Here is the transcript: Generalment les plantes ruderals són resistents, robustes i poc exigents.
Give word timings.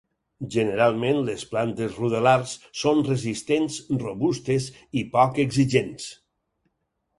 Generalment 0.53 1.19
les 1.27 1.43
plantes 1.51 1.93
ruderals 1.99 2.55
són 2.85 3.05
resistents, 3.11 3.77
robustes 4.07 4.69
i 5.03 5.07
poc 5.19 5.41
exigents. 5.47 6.11